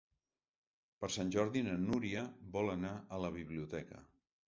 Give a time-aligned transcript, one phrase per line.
[1.03, 2.25] Per Sant Jordi na Núria
[2.59, 4.07] vol anar a la biblioteca.